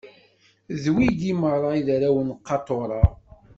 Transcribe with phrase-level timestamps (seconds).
[0.81, 3.01] D wigi meṛṛa i d arraw n Qatura.